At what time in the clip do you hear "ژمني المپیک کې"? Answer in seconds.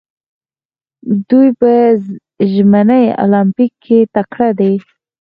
2.51-3.99